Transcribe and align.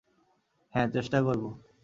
হ্যাঁ, 0.73 0.87
চেষ্টা 0.89 1.19
করব। 1.21 1.43